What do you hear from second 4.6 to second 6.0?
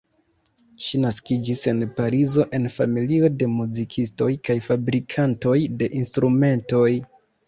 fabrikantoj de